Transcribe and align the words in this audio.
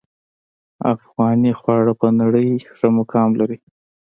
افغاني 0.93 1.51
خواړه 1.59 1.93
په 2.01 2.07
نړۍ 2.19 2.49
ښه 2.77 2.87
مقام 2.97 3.29
لري 3.39 3.57